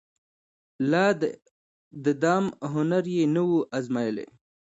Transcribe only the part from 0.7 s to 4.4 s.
لا د دام هنر یې نه وو أزمېیلی